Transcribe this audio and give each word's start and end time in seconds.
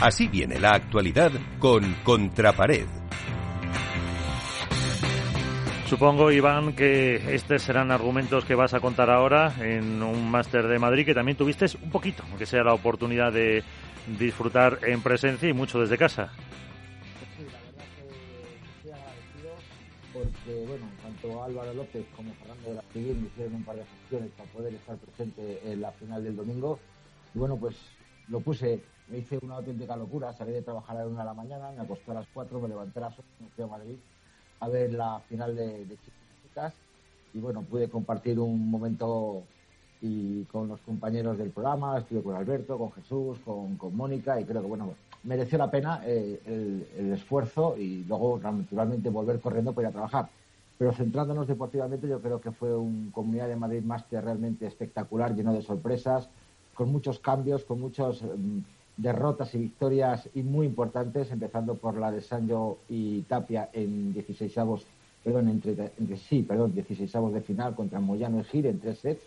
Así 0.00 0.28
viene 0.28 0.58
la 0.58 0.74
actualidad 0.74 1.32
con 1.58 1.94
Contrapared. 2.04 2.86
Supongo, 5.88 6.30
Iván, 6.30 6.74
que 6.74 7.34
estos 7.34 7.62
serán 7.62 7.90
argumentos 7.90 8.44
que 8.44 8.54
vas 8.54 8.74
a 8.74 8.80
contar 8.80 9.08
ahora 9.08 9.54
en 9.58 10.02
un 10.02 10.30
máster 10.30 10.66
de 10.66 10.78
Madrid 10.78 11.06
que 11.06 11.14
también 11.14 11.38
tuviste 11.38 11.64
un 11.82 11.90
poquito, 11.90 12.24
aunque 12.28 12.44
sea 12.44 12.62
la 12.62 12.74
oportunidad 12.74 13.32
de 13.32 13.64
disfrutar 14.18 14.80
en 14.82 15.00
presencia 15.00 15.48
y 15.48 15.54
mucho 15.54 15.80
desde 15.80 15.96
casa. 15.96 16.30
Sí, 17.38 17.44
la 17.44 17.58
verdad 17.60 17.84
que 17.94 18.02
estoy 18.76 18.92
agradecido 18.92 19.54
porque, 20.12 20.66
bueno, 20.66 20.86
tanto 21.02 21.42
Álvaro 21.42 21.72
López 21.72 22.04
como 22.14 22.34
Fernando 22.34 22.68
de 22.68 22.74
la 22.74 22.82
Civil 22.92 23.16
me 23.16 23.28
hicieron 23.28 23.54
un 23.54 23.64
par 23.64 23.76
de 23.76 23.84
gestiones 23.86 24.30
para 24.36 24.50
poder 24.50 24.74
estar 24.74 24.96
presente 24.98 25.60
en 25.64 25.80
la 25.80 25.90
final 25.92 26.22
del 26.22 26.36
domingo. 26.36 26.78
Y 27.34 27.38
bueno, 27.38 27.56
pues 27.56 27.76
lo 28.28 28.40
puse, 28.40 28.82
me 29.08 29.18
hice 29.18 29.38
una 29.42 29.56
auténtica 29.56 29.96
locura, 29.96 30.32
salí 30.32 30.52
de 30.52 30.62
trabajar 30.62 30.96
a 30.96 31.00
la 31.00 31.06
una 31.06 31.20
de 31.20 31.26
la 31.26 31.34
mañana, 31.34 31.70
me 31.70 31.82
acosté 31.82 32.10
a 32.10 32.14
las 32.14 32.26
cuatro, 32.32 32.60
me 32.60 32.68
levanté 32.68 32.98
a 32.98 33.02
las 33.02 33.18
ocho, 33.18 33.28
me 33.40 33.48
fui 33.48 33.64
a 33.64 33.66
Madrid 33.68 33.96
a 34.60 34.68
ver 34.68 34.92
la 34.92 35.20
final 35.28 35.54
de, 35.54 35.84
de 35.84 35.96
chicas 35.98 36.74
y 37.34 37.38
bueno, 37.38 37.62
pude 37.62 37.88
compartir 37.88 38.38
un 38.40 38.70
momento 38.70 39.44
y 40.00 40.44
con 40.44 40.68
los 40.68 40.80
compañeros 40.80 41.38
del 41.38 41.50
programa, 41.50 41.98
estuve 41.98 42.22
con 42.22 42.34
Alberto, 42.34 42.78
con 42.78 42.92
Jesús, 42.92 43.38
con, 43.44 43.76
con 43.76 43.96
Mónica 43.96 44.40
y 44.40 44.44
creo 44.44 44.62
que 44.62 44.68
bueno, 44.68 44.94
mereció 45.24 45.58
la 45.58 45.70
pena 45.70 46.02
eh, 46.04 46.40
el, 46.46 46.86
el, 46.98 47.12
esfuerzo 47.12 47.76
y 47.76 48.04
luego 48.04 48.38
naturalmente 48.38 49.10
volver 49.10 49.40
corriendo 49.40 49.72
para 49.72 49.88
ir 49.88 49.90
a 49.90 49.92
trabajar. 49.92 50.28
Pero 50.78 50.92
centrándonos 50.92 51.46
deportivamente, 51.46 52.06
yo 52.06 52.20
creo 52.20 52.40
que 52.40 52.52
fue 52.52 52.76
un 52.76 53.10
Comunidad 53.10 53.48
de 53.48 53.56
Madrid 53.56 53.82
Master 53.82 54.22
realmente 54.22 54.66
espectacular, 54.66 55.34
lleno 55.34 55.54
de 55.54 55.62
sorpresas, 55.62 56.28
con 56.76 56.92
muchos 56.92 57.18
cambios, 57.18 57.64
con 57.64 57.80
muchas 57.80 58.22
um, 58.22 58.62
derrotas 58.96 59.54
y 59.54 59.58
victorias 59.58 60.28
y 60.34 60.42
muy 60.42 60.66
importantes, 60.66 61.30
empezando 61.30 61.74
por 61.74 61.96
la 61.96 62.12
de 62.12 62.20
Sancho 62.20 62.78
y 62.88 63.22
Tapia 63.22 63.70
en 63.72 64.12
16 64.12 64.56
avos, 64.58 64.86
perdón, 65.24 65.48
entre, 65.48 65.92
entre 65.98 66.16
sí, 66.16 66.42
perdón, 66.42 66.74
16 66.74 67.14
avos 67.16 67.32
de 67.32 67.40
final 67.40 67.74
contra 67.74 68.00
Moyano 68.00 68.40
y 68.40 68.44
Gil 68.44 68.66
en 68.66 68.78
tres 68.78 68.98
sets, 68.98 69.22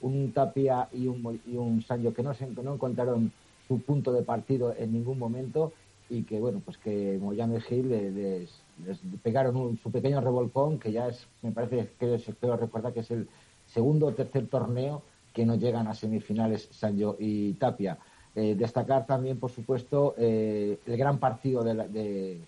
un 0.00 0.32
Tapia 0.32 0.88
y 0.92 1.06
un, 1.06 1.40
y 1.46 1.56
un 1.56 1.82
Sancho 1.82 2.14
que 2.14 2.22
no, 2.22 2.34
se, 2.34 2.46
no 2.46 2.74
encontraron 2.74 3.32
su 3.68 3.80
punto 3.80 4.12
de 4.12 4.22
partido 4.22 4.74
en 4.76 4.92
ningún 4.92 5.18
momento 5.18 5.72
y 6.10 6.24
que 6.24 6.40
bueno 6.40 6.60
pues 6.64 6.78
que 6.78 7.18
Moyano 7.20 7.56
y 7.56 7.60
Gil 7.60 7.88
les, 7.88 8.50
les, 8.84 8.98
pegaron 9.22 9.56
un, 9.56 9.78
su 9.78 9.90
pequeño 9.90 10.20
revolcón 10.20 10.78
que 10.78 10.90
ya 10.90 11.06
es 11.08 11.26
me 11.42 11.52
parece 11.52 11.90
que 11.98 12.14
espero 12.14 12.56
recordar 12.56 12.92
que 12.92 13.00
es 13.00 13.10
el 13.12 13.28
segundo 13.66 14.06
o 14.06 14.12
tercer 14.12 14.48
torneo 14.48 15.02
que 15.32 15.46
no 15.46 15.56
llegan 15.56 15.86
a 15.86 15.94
semifinales 15.94 16.68
Sancho 16.70 17.16
y 17.18 17.54
Tapia 17.54 17.98
eh, 18.34 18.54
destacar 18.56 19.06
también 19.06 19.38
por 19.38 19.50
supuesto 19.50 20.14
eh, 20.18 20.78
el 20.86 20.96
gran 20.96 21.18
partido 21.18 21.62
del 21.64 22.44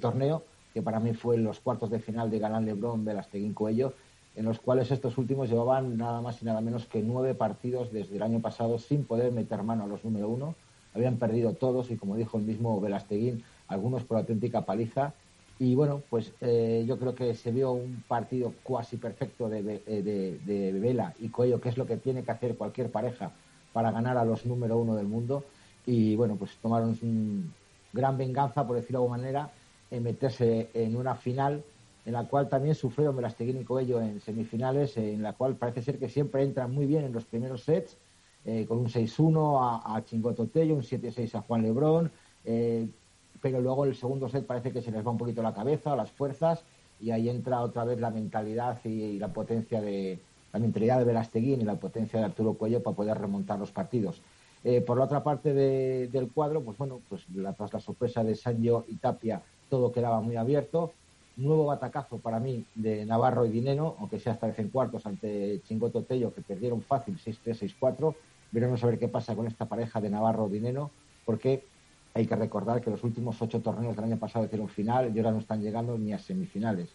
torneo 0.00 0.44
que 0.72 0.82
para 0.82 1.00
mí 1.00 1.12
fue 1.12 1.36
los 1.38 1.60
cuartos 1.60 1.90
de 1.90 1.98
final 1.98 2.30
de 2.30 2.38
Galán 2.38 2.64
Lebrón 2.64 3.04
Velasteguín 3.04 3.54
Coello 3.54 3.94
en 4.34 4.44
los 4.44 4.58
cuales 4.60 4.90
estos 4.90 5.18
últimos 5.18 5.50
llevaban 5.50 5.96
nada 5.96 6.20
más 6.20 6.40
y 6.40 6.44
nada 6.44 6.60
menos 6.60 6.86
que 6.86 7.02
nueve 7.02 7.34
partidos 7.34 7.92
desde 7.92 8.16
el 8.16 8.22
año 8.22 8.40
pasado 8.40 8.78
sin 8.78 9.04
poder 9.04 9.32
meter 9.32 9.62
mano 9.62 9.84
a 9.84 9.86
los 9.86 10.04
número 10.04 10.28
uno. 10.28 10.54
Habían 10.94 11.16
perdido 11.16 11.54
todos 11.54 11.90
y, 11.90 11.96
como 11.96 12.16
dijo 12.16 12.38
el 12.38 12.44
mismo 12.44 12.80
Velasteguín, 12.80 13.44
algunos 13.68 14.04
por 14.04 14.18
auténtica 14.18 14.62
paliza. 14.62 15.14
Y 15.58 15.74
bueno, 15.74 16.02
pues 16.10 16.32
eh, 16.40 16.84
yo 16.86 16.98
creo 16.98 17.14
que 17.14 17.34
se 17.34 17.52
vio 17.52 17.72
un 17.72 18.02
partido 18.08 18.52
cuasi 18.62 18.96
perfecto 18.96 19.48
de, 19.48 19.62
de, 19.62 20.02
de, 20.02 20.38
de, 20.44 20.72
Vela 20.80 21.14
y 21.20 21.28
Coello, 21.28 21.60
que 21.60 21.68
es 21.68 21.78
lo 21.78 21.86
que 21.86 21.96
tiene 21.96 22.24
que 22.24 22.32
hacer 22.32 22.56
cualquier 22.56 22.90
pareja 22.90 23.30
para 23.72 23.92
ganar 23.92 24.18
a 24.18 24.24
los 24.24 24.44
número 24.44 24.76
uno 24.76 24.96
del 24.96 25.06
mundo. 25.06 25.44
Y 25.86 26.16
bueno, 26.16 26.36
pues 26.36 26.56
tomaron 26.60 26.98
un 27.02 27.52
gran 27.92 28.18
venganza, 28.18 28.66
por 28.66 28.76
decirlo 28.76 29.00
de 29.00 29.04
alguna 29.04 29.18
manera, 29.18 29.50
en 29.90 30.02
meterse 30.02 30.70
en 30.74 30.96
una 30.96 31.14
final 31.14 31.62
en 32.04 32.12
la 32.12 32.24
cual 32.24 32.48
también 32.48 32.74
sufrieron 32.74 33.16
Velasteguín 33.16 33.60
y 33.60 33.64
Coello 33.64 34.00
en 34.00 34.20
semifinales, 34.20 34.96
en 34.96 35.22
la 35.22 35.34
cual 35.34 35.56
parece 35.56 35.82
ser 35.82 35.98
que 35.98 36.08
siempre 36.08 36.42
entran 36.42 36.72
muy 36.72 36.86
bien 36.86 37.04
en 37.04 37.12
los 37.12 37.24
primeros 37.24 37.62
sets, 37.62 37.96
eh, 38.44 38.66
con 38.66 38.78
un 38.78 38.88
6-1 38.88 39.60
a, 39.60 39.96
a 39.96 40.04
Chingoto 40.04 40.46
Tello, 40.48 40.74
un 40.74 40.82
7-6 40.82 41.34
a 41.36 41.42
Juan 41.42 41.62
Lebrón, 41.62 42.10
eh, 42.44 42.88
pero 43.42 43.60
luego 43.60 43.84
el 43.84 43.94
segundo 43.94 44.28
set 44.28 44.46
parece 44.46 44.72
que 44.72 44.80
se 44.80 44.90
les 44.90 45.06
va 45.06 45.10
un 45.10 45.18
poquito 45.18 45.42
la 45.42 45.52
cabeza, 45.52 45.94
las 45.94 46.10
fuerzas, 46.10 46.62
y 47.00 47.10
ahí 47.10 47.28
entra 47.28 47.60
otra 47.60 47.84
vez 47.84 48.00
la 48.00 48.10
mentalidad 48.10 48.78
y, 48.84 48.88
y 48.88 49.18
la 49.18 49.28
potencia 49.28 49.82
de 49.82 50.18
la 50.52 50.58
mentalidad 50.58 50.98
de 50.98 51.04
Velasteguín 51.04 51.60
y 51.60 51.64
la 51.64 51.76
potencia 51.76 52.18
de 52.18 52.26
Arturo 52.26 52.54
Cuello 52.54 52.82
para 52.82 52.96
poder 52.96 53.18
remontar 53.18 53.58
los 53.58 53.72
partidos. 53.72 54.22
Eh, 54.64 54.80
por 54.80 54.96
la 54.96 55.04
otra 55.04 55.24
parte 55.24 55.52
de, 55.52 56.08
del 56.08 56.30
cuadro, 56.30 56.62
pues 56.62 56.78
bueno, 56.78 57.00
pues 57.08 57.28
la, 57.34 57.52
tras 57.52 57.72
la 57.72 57.80
sorpresa 57.80 58.22
de 58.22 58.36
Sancho 58.36 58.84
y 58.86 58.96
Tapia, 58.96 59.42
todo 59.68 59.90
quedaba 59.90 60.20
muy 60.20 60.36
abierto 60.36 60.92
nuevo 61.36 61.66
batacazo 61.66 62.18
para 62.18 62.40
mí 62.40 62.64
de 62.74 63.04
Navarro 63.06 63.46
y 63.46 63.50
Dineno, 63.50 63.96
aunque 63.98 64.18
sea 64.18 64.34
esta 64.34 64.46
vez 64.46 64.58
en 64.58 64.68
cuartos 64.68 65.06
ante 65.06 65.60
Chingoto 65.66 66.02
Tello, 66.02 66.34
que 66.34 66.42
perdieron 66.42 66.82
fácil 66.82 67.18
6-3, 67.18 67.74
6-4. 67.80 68.14
Veremos 68.50 68.82
a 68.82 68.86
ver 68.86 68.98
qué 68.98 69.08
pasa 69.08 69.34
con 69.34 69.46
esta 69.46 69.66
pareja 69.66 70.00
de 70.00 70.10
Navarro-Dineno, 70.10 70.90
porque 71.24 71.64
hay 72.14 72.26
que 72.26 72.36
recordar 72.36 72.80
que 72.80 72.90
los 72.90 73.02
últimos 73.04 73.40
ocho 73.40 73.60
torneos 73.60 73.96
del 73.96 74.04
año 74.04 74.18
pasado 74.18 74.44
hicieron 74.44 74.68
final 74.68 75.14
y 75.14 75.18
ahora 75.18 75.32
no 75.32 75.38
están 75.38 75.62
llegando 75.62 75.96
ni 75.96 76.12
a 76.12 76.18
semifinales. 76.18 76.88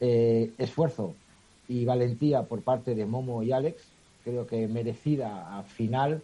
Eh, 0.00 0.52
esfuerzo 0.58 1.14
y 1.68 1.84
valentía 1.84 2.42
por 2.42 2.62
parte 2.62 2.94
de 2.94 3.06
Momo 3.06 3.42
y 3.42 3.52
Alex, 3.52 3.82
creo 4.24 4.46
que 4.46 4.68
merecida 4.68 5.58
a 5.58 5.62
final. 5.62 6.22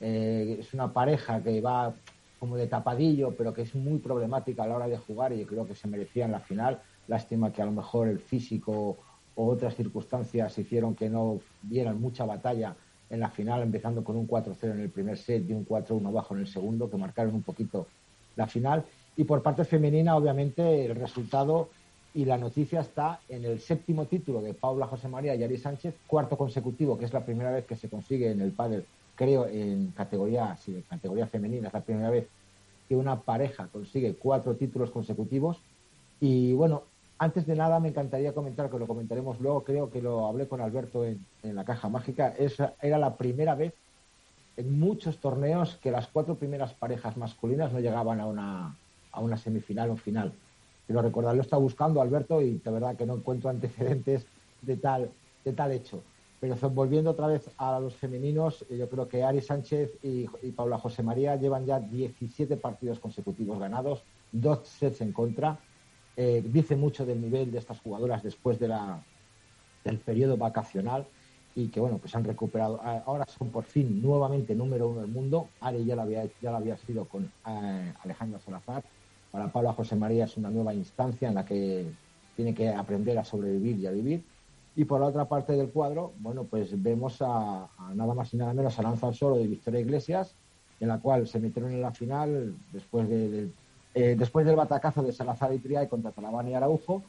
Eh, 0.00 0.58
es 0.60 0.74
una 0.74 0.92
pareja 0.92 1.42
que 1.42 1.60
va 1.60 1.94
como 2.38 2.56
de 2.56 2.66
tapadillo, 2.66 3.34
pero 3.36 3.54
que 3.54 3.62
es 3.62 3.74
muy 3.74 3.98
problemática 3.98 4.64
a 4.64 4.66
la 4.66 4.76
hora 4.76 4.88
de 4.88 4.98
jugar 4.98 5.32
y 5.32 5.40
yo 5.40 5.46
creo 5.46 5.66
que 5.66 5.74
se 5.74 5.88
merecía 5.88 6.26
en 6.26 6.32
la 6.32 6.40
final 6.40 6.80
Lástima 7.06 7.52
que 7.52 7.62
a 7.62 7.66
lo 7.66 7.72
mejor 7.72 8.08
el 8.08 8.18
físico 8.18 8.96
o 9.34 9.46
otras 9.46 9.74
circunstancias 9.74 10.56
hicieron 10.58 10.94
que 10.94 11.10
no 11.10 11.40
dieran 11.62 12.00
mucha 12.00 12.24
batalla 12.24 12.76
en 13.10 13.20
la 13.20 13.30
final, 13.30 13.62
empezando 13.62 14.02
con 14.02 14.16
un 14.16 14.26
4-0 14.26 14.72
en 14.72 14.80
el 14.80 14.90
primer 14.90 15.16
set 15.18 15.48
y 15.48 15.52
un 15.52 15.66
4-1 15.66 16.12
bajo 16.12 16.34
en 16.34 16.40
el 16.40 16.46
segundo, 16.46 16.90
que 16.90 16.96
marcaron 16.96 17.34
un 17.34 17.42
poquito 17.42 17.86
la 18.36 18.46
final. 18.46 18.84
Y 19.16 19.24
por 19.24 19.42
parte 19.42 19.64
femenina, 19.64 20.16
obviamente, 20.16 20.86
el 20.86 20.96
resultado 20.96 21.68
y 22.14 22.24
la 22.24 22.38
noticia 22.38 22.80
está 22.80 23.20
en 23.28 23.44
el 23.44 23.60
séptimo 23.60 24.06
título 24.06 24.40
de 24.40 24.54
Paula 24.54 24.86
José 24.86 25.08
María 25.08 25.34
y 25.34 25.42
Ari 25.42 25.58
Sánchez, 25.58 25.94
cuarto 26.06 26.36
consecutivo, 26.36 26.96
que 26.96 27.04
es 27.04 27.12
la 27.12 27.24
primera 27.24 27.50
vez 27.50 27.66
que 27.66 27.76
se 27.76 27.88
consigue 27.88 28.30
en 28.30 28.40
el 28.40 28.52
pádel, 28.52 28.84
creo, 29.16 29.46
en 29.46 29.92
categoría, 29.96 30.56
sí, 30.56 30.74
en 30.74 30.82
categoría 30.82 31.26
femenina, 31.26 31.68
es 31.68 31.74
la 31.74 31.80
primera 31.80 32.10
vez 32.10 32.28
que 32.88 32.96
una 32.96 33.20
pareja 33.20 33.68
consigue 33.68 34.14
cuatro 34.14 34.54
títulos 34.54 34.90
consecutivos. 34.90 35.58
Y 36.20 36.52
bueno, 36.52 36.84
antes 37.18 37.46
de 37.46 37.54
nada, 37.54 37.80
me 37.80 37.88
encantaría 37.88 38.32
comentar, 38.34 38.70
que 38.70 38.78
lo 38.78 38.86
comentaremos 38.86 39.40
luego, 39.40 39.64
creo 39.64 39.90
que 39.90 40.02
lo 40.02 40.26
hablé 40.26 40.48
con 40.48 40.60
Alberto 40.60 41.04
en, 41.04 41.24
en 41.42 41.56
la 41.56 41.64
caja 41.64 41.88
mágica, 41.88 42.34
esa 42.38 42.74
era 42.82 42.98
la 42.98 43.16
primera 43.16 43.54
vez 43.54 43.72
en 44.56 44.78
muchos 44.78 45.18
torneos 45.18 45.76
que 45.76 45.90
las 45.90 46.06
cuatro 46.08 46.36
primeras 46.36 46.74
parejas 46.74 47.16
masculinas 47.16 47.72
no 47.72 47.80
llegaban 47.80 48.20
a 48.20 48.26
una, 48.26 48.76
a 49.12 49.20
una 49.20 49.36
semifinal 49.36 49.90
o 49.90 49.96
final. 49.96 50.32
Quiero 50.86 51.02
recordar, 51.02 51.34
lo 51.34 51.42
está 51.42 51.56
buscando 51.56 52.00
Alberto 52.00 52.40
y 52.40 52.58
de 52.58 52.70
verdad 52.70 52.96
que 52.96 53.06
no 53.06 53.14
encuentro 53.14 53.50
antecedentes 53.50 54.26
de 54.62 54.76
tal, 54.76 55.10
de 55.44 55.52
tal 55.52 55.72
hecho. 55.72 56.02
Pero 56.40 56.56
volviendo 56.70 57.10
otra 57.10 57.26
vez 57.26 57.48
a 57.56 57.80
los 57.80 57.94
femeninos, 57.94 58.66
yo 58.68 58.88
creo 58.88 59.08
que 59.08 59.22
Ari 59.22 59.40
Sánchez 59.40 59.92
y, 60.02 60.26
y 60.42 60.52
Paula 60.52 60.78
José 60.78 61.02
María 61.02 61.36
llevan 61.36 61.64
ya 61.64 61.80
17 61.80 62.58
partidos 62.58 63.00
consecutivos 63.00 63.58
ganados, 63.58 64.02
dos 64.30 64.68
sets 64.68 65.00
en 65.00 65.12
contra, 65.12 65.58
eh, 66.16 66.42
dice 66.44 66.76
mucho 66.76 67.04
del 67.04 67.20
nivel 67.20 67.50
de 67.50 67.58
estas 67.58 67.80
jugadoras 67.80 68.22
después 68.22 68.58
de 68.58 68.68
la, 68.68 69.02
del 69.84 69.98
periodo 69.98 70.36
vacacional 70.36 71.06
y 71.56 71.68
que 71.68 71.80
bueno 71.80 71.98
pues 71.98 72.14
han 72.14 72.24
recuperado. 72.24 72.80
Ahora 72.82 73.26
son 73.26 73.50
por 73.50 73.64
fin 73.64 74.02
nuevamente 74.02 74.54
número 74.54 74.88
uno 74.88 75.00
del 75.00 75.10
mundo. 75.10 75.48
Ari 75.60 75.84
ya 75.84 75.96
lo 75.96 76.02
había 76.02 76.24
ya 76.40 76.50
lo 76.50 76.56
había 76.56 76.76
sido 76.76 77.04
con 77.04 77.30
eh, 77.46 77.92
Alejandra 78.02 78.40
Salazar. 78.40 78.82
Para 79.30 79.48
Paula 79.48 79.72
José 79.72 79.96
María 79.96 80.24
es 80.24 80.36
una 80.36 80.50
nueva 80.50 80.74
instancia 80.74 81.28
en 81.28 81.34
la 81.34 81.44
que 81.44 81.86
tiene 82.36 82.54
que 82.54 82.68
aprender 82.68 83.18
a 83.18 83.24
sobrevivir 83.24 83.78
y 83.78 83.86
a 83.86 83.90
vivir. 83.90 84.22
Y 84.76 84.84
por 84.84 85.00
la 85.00 85.06
otra 85.06 85.26
parte 85.26 85.52
del 85.52 85.70
cuadro 85.70 86.12
bueno 86.18 86.44
pues 86.44 86.80
vemos 86.82 87.18
a, 87.20 87.68
nada 87.94 88.14
más 88.14 88.34
y 88.34 88.36
nada 88.36 88.52
menos 88.52 88.78
a 88.78 88.82
Lanza 88.82 89.06
al 89.08 89.14
Solo 89.14 89.36
de 89.36 89.46
Victoria 89.46 89.80
Iglesias 89.80 90.34
en 90.80 90.88
la 90.88 90.98
cual 90.98 91.26
se 91.28 91.38
metieron 91.38 91.72
en 91.72 91.80
la 91.80 91.92
final 91.92 92.54
después 92.72 93.08
de, 93.08 93.48
eh, 93.94 94.16
después 94.18 94.44
del 94.44 94.56
batacazo 94.56 95.02
de 95.02 95.12
Salazar 95.12 95.52
y 95.54 95.58
Triay 95.58 95.88
contra 95.88 96.10
Talaván 96.10 96.48
y 96.48 96.54
Araujo, 96.54 97.02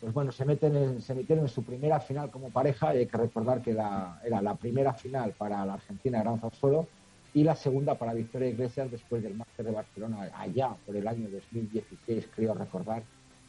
pues 0.00 0.14
bueno, 0.14 0.32
se, 0.32 0.46
meten 0.46 0.74
en, 0.74 1.02
se 1.02 1.14
metieron 1.14 1.44
en 1.44 1.50
su 1.50 1.62
primera 1.62 2.00
final 2.00 2.30
como 2.30 2.50
pareja 2.50 2.94
y 2.94 2.98
hay 2.98 3.06
que 3.06 3.18
recordar 3.18 3.60
que 3.60 3.72
era 3.72 4.42
la 4.42 4.54
primera 4.54 4.94
final 4.94 5.32
para 5.36 5.64
la 5.66 5.74
Argentina 5.74 6.20
Gran 6.22 6.40
Solo 6.52 6.86
y 7.34 7.44
la 7.44 7.54
segunda 7.54 7.94
para 7.96 8.14
Victoria 8.14 8.48
Iglesias 8.48 8.90
después 8.90 9.22
del 9.22 9.34
Máster 9.34 9.66
de 9.66 9.72
Barcelona 9.72 10.30
allá 10.34 10.74
por 10.86 10.96
el 10.96 11.06
año 11.06 11.28
2016, 11.30 12.28
creo 12.34 12.54
recordar, 12.54 13.02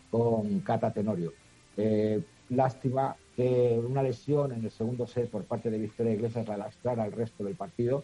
con 0.09 0.59
Cata 0.59 0.91
Tenorio. 0.91 1.33
Eh, 1.77 2.21
lástima 2.49 3.15
que 3.35 3.81
una 3.83 4.03
lesión 4.03 4.51
en 4.51 4.65
el 4.65 4.71
segundo 4.71 5.07
set 5.07 5.29
por 5.29 5.45
parte 5.45 5.71
de 5.71 5.79
Victoria 5.79 6.13
Iglesias 6.13 6.47
la 6.47 6.57
lastrara 6.57 7.03
al 7.03 7.13
resto 7.13 7.43
del 7.43 7.55
partido 7.55 8.03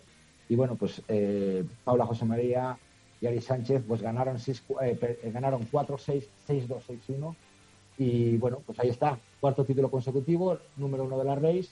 y 0.50 0.56
bueno, 0.56 0.76
pues 0.76 1.02
eh, 1.10 1.66
Paula 1.84 2.06
José 2.06 2.26
María 2.26 2.78
y 3.22 3.28
Ari 3.28 3.42
Sánchez 3.42 3.84
pues 3.88 4.02
ganaron, 4.02 4.40
seis, 4.40 4.64
eh, 4.82 5.32
ganaron 5.34 5.68
4-6, 5.70 6.24
6-2, 6.48 6.82
6-1 7.08 7.36
y 7.98 8.38
bueno, 8.38 8.62
pues 8.66 8.80
ahí 8.80 8.90
está, 8.90 9.18
cuarto 9.40 9.66
título 9.66 9.90
consecutivo, 9.90 10.60
número 10.76 11.04
uno 11.04 11.18
de 11.18 11.24
la 11.24 11.36
race 11.36 11.70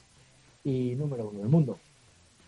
y 0.63 0.95
número 0.95 1.30
uno 1.30 1.39
del 1.39 1.50
mundo. 1.50 1.77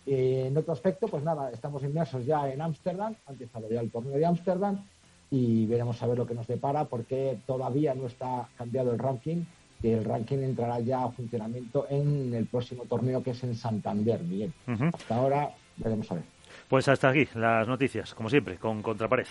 en 0.06 0.56
otro 0.56 0.72
aspecto, 0.72 1.06
pues 1.06 1.22
nada, 1.22 1.50
estamos 1.50 1.82
inmersos 1.84 2.26
ya 2.26 2.50
en 2.50 2.60
Ámsterdam, 2.60 3.14
ha 3.26 3.32
empezado 3.32 3.68
ya 3.70 3.80
el 3.80 3.90
torneo 3.90 4.16
de 4.16 4.26
Ámsterdam 4.26 4.84
y 5.30 5.66
veremos 5.66 6.02
a 6.02 6.06
ver 6.06 6.18
lo 6.18 6.26
que 6.26 6.34
nos 6.34 6.46
depara 6.46 6.84
porque 6.86 7.38
todavía 7.46 7.94
no 7.94 8.06
está 8.06 8.48
cambiado 8.56 8.92
el 8.92 8.98
ranking 8.98 9.44
que 9.80 9.94
el 9.94 10.04
ranking 10.04 10.38
entrará 10.38 10.80
ya 10.80 11.04
a 11.04 11.10
funcionamiento 11.10 11.86
en 11.88 12.34
el 12.34 12.46
próximo 12.46 12.84
torneo 12.84 13.22
que 13.22 13.30
es 13.30 13.42
en 13.44 13.54
Santander, 13.54 14.20
Miguel. 14.22 14.52
Hasta 14.92 15.16
ahora 15.16 15.54
veremos 15.76 16.10
a 16.10 16.14
ver. 16.14 16.24
Pues 16.68 16.88
hasta 16.88 17.08
aquí 17.08 17.28
las 17.34 17.66
noticias, 17.66 18.14
como 18.14 18.28
siempre, 18.30 18.56
con 18.56 18.82
Contrapared. 18.82 19.26